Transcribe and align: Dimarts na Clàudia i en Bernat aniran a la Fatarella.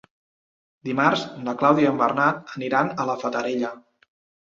Dimarts 0.89 1.27
na 1.49 1.55
Clàudia 1.61 1.87
i 1.89 1.91
en 1.91 2.01
Bernat 2.01 2.53
aniran 2.59 2.93
a 3.07 3.11
la 3.13 3.21
Fatarella. 3.27 3.75